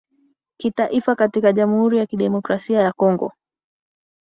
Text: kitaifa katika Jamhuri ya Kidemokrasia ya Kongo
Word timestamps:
kitaifa 0.57 1.15
katika 1.15 1.53
Jamhuri 1.53 1.97
ya 1.97 2.05
Kidemokrasia 2.05 2.79
ya 2.79 2.91
Kongo 2.93 3.33